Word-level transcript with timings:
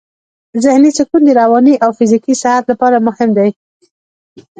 ذهني 0.63 0.91
سکون 0.97 1.21
د 1.25 1.29
رواني 1.39 1.75
او 1.83 1.89
فزیکي 1.97 2.33
صحت 2.41 2.63
لپاره 2.71 2.97
مهم 3.07 3.29
دی. 3.37 3.49